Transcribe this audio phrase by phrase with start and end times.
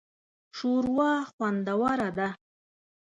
[0.57, 2.27] شوروا خوندوره ده